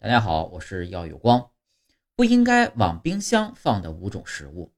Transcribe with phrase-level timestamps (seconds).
[0.00, 1.50] 大家好，我是耀有光。
[2.14, 4.72] 不应该往冰箱放的五种食物。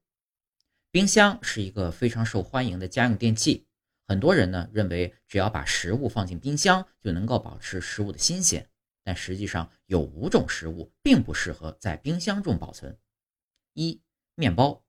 [0.89, 3.67] 冰箱是一个非常受欢迎的家用电器，
[4.07, 8.67] 很多人呢认为只要把食物放进冰箱就能够保持食物的新鲜，
[9.03, 12.97] 但实际上有五种食物并不适合在冰箱中保存。
[13.75, 14.01] 一、
[14.33, 14.83] 面包。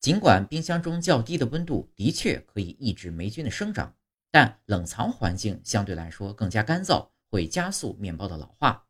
[0.00, 3.94] 尽管冰箱中较低的温度的确可以抑制霉菌的生长，
[4.30, 8.86] 但冷藏环境相对来说更加干燥，会加速面包的老化。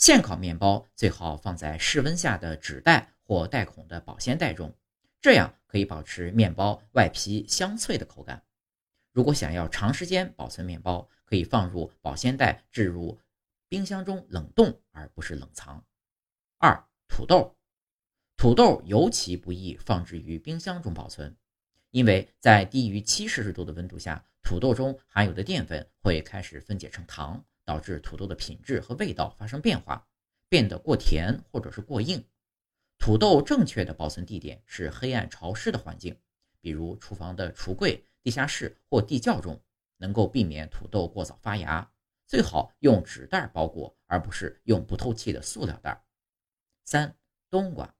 [0.00, 4.74] 现烤面包最好放在室温下的纸袋或带孔的保鲜袋中，
[5.20, 8.42] 这样可以保持面包外皮香脆的口感。
[9.12, 13.20] 如果想要长时间保存面包，可以放入保鲜袋，置入
[13.68, 15.84] 冰箱中冷冻，而不是冷藏。
[16.56, 17.54] 二、土豆，
[18.38, 21.36] 土豆尤其不宜放置于冰箱中保存，
[21.90, 27.44] 因为在低于七摄氏度的温度下，土豆中含有的淀粉会开始分解成糖。
[27.70, 30.04] 导致土豆的品质和味道发生变化，
[30.48, 32.24] 变得过甜或者是过硬。
[32.98, 36.18] 土豆正确的保存地点是黑暗潮湿的环境，
[36.60, 39.62] 比如厨房的橱柜、地下室或地窖中，
[39.98, 41.88] 能够避免土豆过早发芽。
[42.26, 46.04] 最好用纸袋包裹，而不是用不透气的塑料袋。
[46.84, 47.16] 三、
[47.50, 47.94] 冬瓜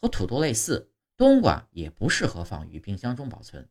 [0.00, 3.68] 和土豆类似，冬瓜也不适合放于冰箱中保存。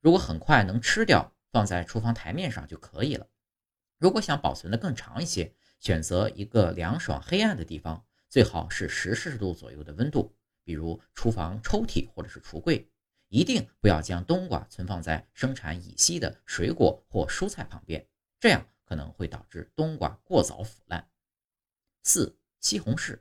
[0.00, 3.28] 如果很快能吃掉，放在厨房台面上就可以了。
[3.98, 12.90] 如果想保存的更长一些，选择一个凉爽黑暗的地方，最好是十摄氏度左右的温度，比如厨房抽屉或者是橱柜。
[13.28, 18.06] 一定不要将冬瓜存放在生产乙烯的水果或蔬菜旁边，
[18.38, 21.08] 这样可能会导致冬瓜过早腐烂。
[22.04, 23.18] 四、西红柿，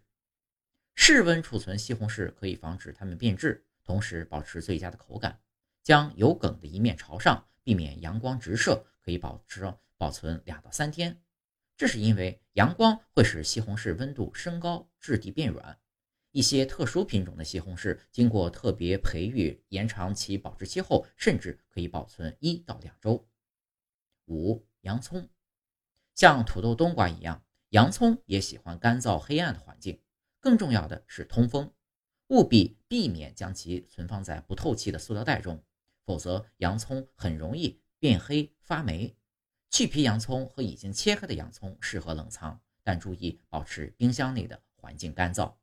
[0.94, 5.42] 室温储存西红柿可以防止它们变质，同时保持最佳的口感。
[5.82, 9.74] 将有梗的一面朝上，避免阳光直射，可以保持。
[9.98, 11.22] 保存两到三天，
[11.78, 15.80] 这是因为阳光会使西红柿温度升高，质地变软。
[16.32, 23.26] 一些特殊品种的西红柿经过特别培育，延长其保质期后，甚至可以保存一到两周。
[24.26, 25.30] 五、洋葱，
[26.14, 30.02] 像土豆、冬瓜一样，洋葱也喜欢干燥黑暗的环境。
[30.42, 31.74] 更重要的是通风，
[32.28, 35.64] 务必避免将其存放在不透气的塑料袋中，
[36.04, 39.16] 否则洋葱很容易变黑发霉。
[39.70, 45.54] 去皮洋葱和已经切开的洋葱适合冷藏，但注意保持冰箱内的环境干燥。